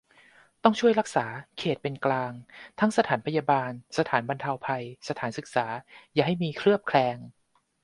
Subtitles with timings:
[0.63, 1.25] ต้องช่วยรักษา
[1.57, 2.33] 'เขตเป็นกลาง'
[2.79, 5.65] ทั้งสถานพยาบาล สถานบรรเทาภัย สถานศึกษา
[6.13, 7.17] อย่าให้มีเคลือบแคลง